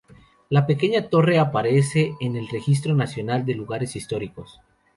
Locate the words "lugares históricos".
3.53-4.59